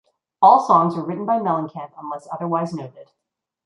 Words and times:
All 0.41 0.61
songs 0.65 0.95
were 0.95 1.05
written 1.05 1.27
by 1.27 1.37
Mellencamp 1.37 1.91
unless 1.95 2.27
otherwise 2.31 2.73
noted. 2.73 3.11